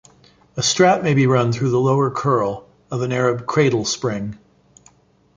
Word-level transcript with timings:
A 0.57 0.63
strap 0.63 1.03
may 1.03 1.13
be 1.13 1.27
run 1.27 1.51
through 1.51 1.69
the 1.69 1.79
lower 1.79 2.09
curl 2.09 2.65
of 2.89 3.03
an 3.03 3.11
Arab 3.11 3.45
cradle 3.45 3.85
spring. 3.85 4.35